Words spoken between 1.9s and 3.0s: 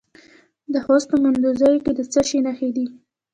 د څه شي نښې دي؟